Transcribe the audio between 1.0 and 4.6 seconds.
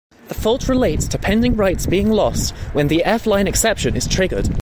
to pending writes being lost when the F-line exception is triggered.